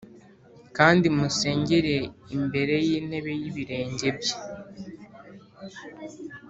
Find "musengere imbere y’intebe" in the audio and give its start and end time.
1.17-3.31